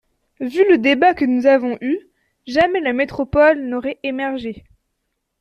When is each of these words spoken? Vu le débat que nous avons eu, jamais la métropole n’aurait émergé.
Vu 0.39 0.67
le 0.67 0.79
débat 0.79 1.13
que 1.13 1.25
nous 1.25 1.45
avons 1.45 1.77
eu, 1.79 1.99
jamais 2.47 2.79
la 2.79 2.91
métropole 2.91 3.61
n’aurait 3.67 3.99
émergé. 4.01 4.63